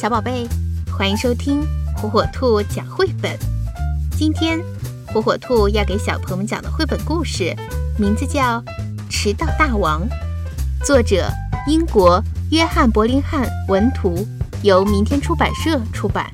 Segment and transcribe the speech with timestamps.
[0.00, 0.46] 小宝贝，
[0.96, 1.60] 欢迎收听
[1.96, 3.36] 火火兔讲绘本。
[4.16, 4.56] 今天，
[5.08, 7.52] 火火兔要给小朋友们讲的绘本故事，
[7.98, 8.60] 名字叫
[9.10, 10.06] 《迟到大王》，
[10.86, 11.28] 作者
[11.66, 12.22] 英国
[12.52, 14.24] 约翰·伯林汉文图，
[14.62, 16.30] 由明天出版社出版。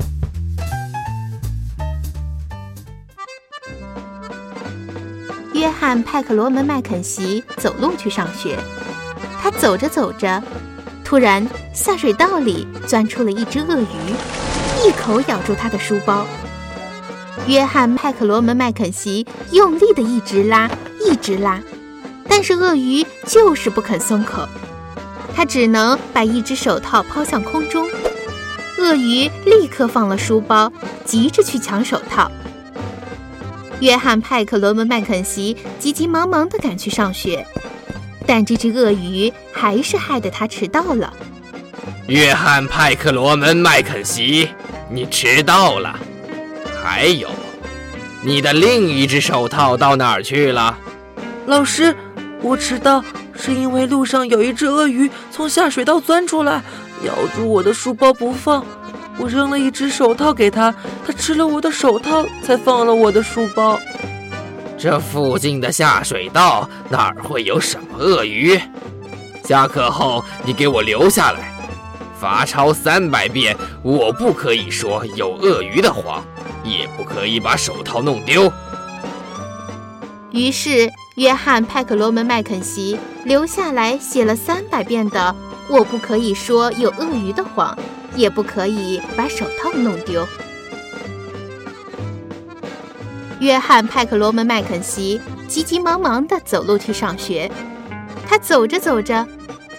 [5.55, 8.59] 约翰·派克罗门·麦肯锡走路去上学，
[9.41, 10.43] 他走着走着。
[11.15, 13.87] 突然，下水道里钻出了一只鳄鱼，
[14.85, 16.27] 一口咬住他的书包。
[17.47, 20.69] 约翰·派克罗门·麦肯锡用力的一直拉，
[21.01, 21.63] 一直拉，
[22.29, 24.49] 但是鳄鱼就是不肯松口。
[25.33, 27.89] 他只能把一只手套抛向空中，
[28.79, 30.73] 鳄鱼立刻放了书包，
[31.05, 32.29] 急着去抢手套。
[33.79, 37.47] 约翰·派克罗门·麦肯锡急急忙忙地赶去上学。
[38.27, 41.13] 但这只鳄鱼还是害得他迟到了。
[42.07, 44.49] 约翰·派克罗门·麦肯锡，
[44.91, 45.99] 你迟到了。
[46.83, 47.31] 还有，
[48.23, 50.79] 你的另一只手套到哪儿去了？
[51.47, 51.97] 老师，
[52.43, 53.03] 我迟到
[53.35, 56.63] 是因为路上有一只鳄鱼从下水道钻出来，
[57.05, 58.65] 咬住我的书包不放。
[59.17, 60.75] 我扔了一只手套给他，
[61.07, 63.79] 他吃了我的手套，才放了我的书包。
[64.85, 68.61] 这附近的下水道哪儿会有什么鳄鱼？
[69.43, 71.55] 下课后你给我留下来，
[72.21, 73.57] 罚抄三百遍。
[73.83, 76.23] 我不可以说有鳄鱼的谎，
[76.63, 78.53] 也不可以把手套弄丢。
[80.31, 85.35] 于是，约翰·派克罗门·麦肯锡留下来写了三百遍的
[85.67, 87.75] “我不可以说有鳄鱼的谎，
[88.15, 90.29] 也不可以把手套弄丢”。
[93.45, 97.51] 约翰·派克罗门·麦肯锡急急忙忙地走路去上学。
[98.27, 99.27] 他走着走着，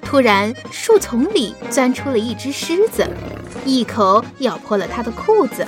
[0.03, 3.09] 突然树丛里钻出了一只狮子，
[3.65, 5.65] 一口咬破了他的裤子。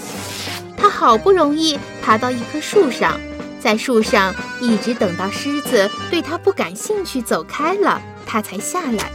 [0.78, 3.20] 他好不容易爬到一棵树上，
[3.60, 4.32] 在树上
[4.62, 9.12] 一直等到狮子对他不感兴趣走开了，他才下来。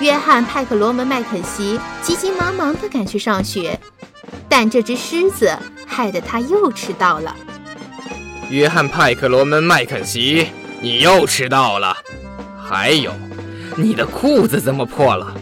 [0.00, 3.80] 约翰·派克罗门·麦肯锡急急忙忙地赶去上学。
[4.48, 5.56] 但这只狮子
[5.96, 7.34] 害得他又迟到了。
[8.50, 10.48] 约翰·派克罗门·麦肯锡，
[10.82, 11.96] 你又迟到了。
[12.62, 13.10] 还有，
[13.76, 15.34] 你的裤子怎么破了？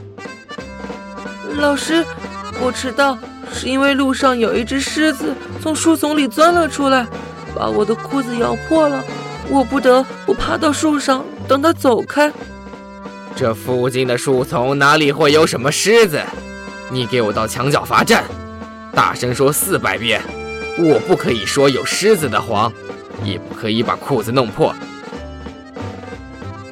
[1.56, 2.06] 老师，
[2.60, 3.18] 我迟到
[3.52, 7.04] 是因为路上有一只狮子从树丛里钻了出来，
[7.52, 9.02] 把我的裤子咬破了。
[9.48, 12.32] 我不得不爬到树上等它走开。
[13.34, 16.22] 这附近的树丛哪里会有什么狮子？
[16.90, 18.22] 你给我到墙角罚站。
[18.92, 20.22] 大声说四百遍，
[20.76, 22.72] 我不可以说有狮子的谎，
[23.22, 24.74] 也不可以把裤子弄破。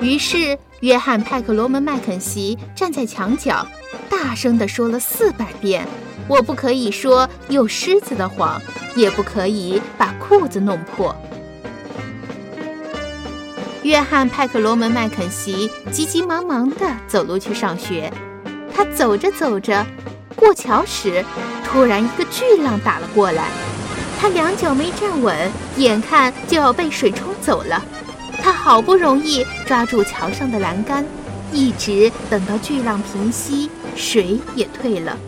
[0.00, 3.64] 于是，约翰·派克罗门·麦肯锡站在墙角，
[4.10, 5.86] 大声地说了四百遍
[6.26, 8.60] ：“我不可以说有狮子的谎，
[8.96, 11.14] 也不可以把裤子弄破。”
[13.84, 18.12] 约翰·派克罗门·麦肯锡急急忙忙地走路去上学。
[18.74, 19.86] 他走着走着，
[20.34, 21.24] 过桥时。
[21.64, 23.48] 突然，一个巨浪打了过来，
[24.22, 27.82] 他两脚没站稳，眼看就要被水冲走了。
[28.40, 31.04] 他好不容易抓住桥上的栏杆，
[31.50, 35.18] 一直等到巨浪平息，水也退了。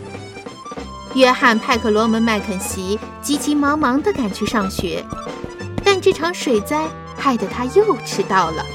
[1.13, 5.03] 约翰·派克罗门·麦肯锡急急忙忙地赶去上学，
[5.83, 8.65] 但这场水灾害得他又迟到了。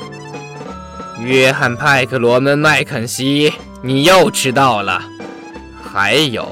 [1.19, 5.03] 约翰·派克罗门·麦肯锡，你又迟到了。
[5.82, 6.47] 还有。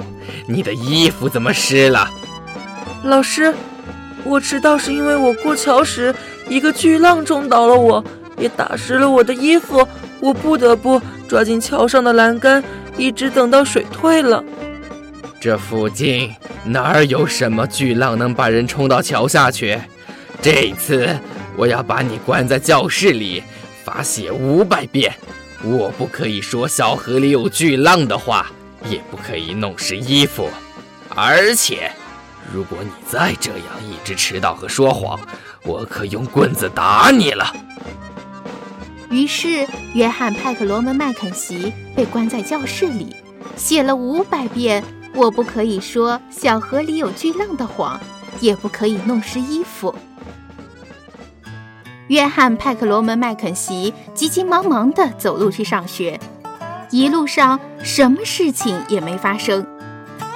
[0.46, 2.08] 你的衣服怎么湿了？
[3.04, 3.54] 老师，
[4.24, 6.14] 我迟到是因为我过桥时
[6.48, 8.04] 一个巨浪冲倒了我，
[8.36, 9.86] 也打湿了我的衣服。
[10.20, 12.62] 我不得不抓紧桥上的栏杆，
[12.96, 14.42] 一直等到水退了。
[15.40, 19.78] 这附近哪儿有什么巨浪能把人冲到桥下去？
[20.42, 21.16] 这次
[21.56, 23.42] 我要把你关在教室里，
[23.84, 25.14] 罚写五百遍。
[25.62, 28.50] 我不可以说小河里有巨浪的话。
[28.88, 30.48] 也不可以弄湿衣服，
[31.08, 31.90] 而且，
[32.52, 35.18] 如果你再这样一直迟到和说谎，
[35.64, 37.54] 我可用棍子打你了。
[39.10, 43.16] 于是，约翰·派克罗门·麦肯锡被关在教室里，
[43.56, 44.84] 写了五百遍
[45.14, 47.98] “我不可以说小河里有巨浪”的谎，
[48.40, 49.94] 也不可以弄湿衣服。
[52.08, 56.18] 约翰·派克罗门·麦肯锡急急忙忙地走路去上学。
[56.90, 59.66] 一路上什么事情也没发生，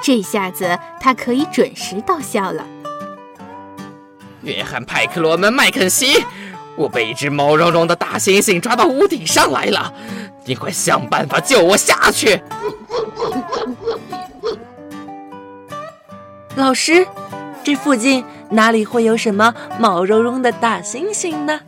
[0.03, 2.67] 这下子他可以准时到校了。
[4.43, 6.25] 约翰·派克罗门·麦肯锡，
[6.77, 9.95] 我被一只毛茸茸的大猩猩抓到屋顶上来了，
[10.45, 12.43] 你快想办法救我下去！
[16.57, 17.07] 老师，
[17.63, 21.61] 这附近哪里会有什么毛茸茸的大猩猩呢？